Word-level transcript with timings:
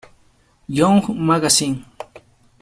Young 0.67 1.13
Magazine 1.13 1.85